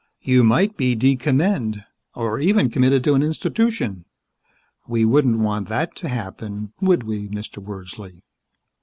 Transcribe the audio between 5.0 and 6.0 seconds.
wouldn't want that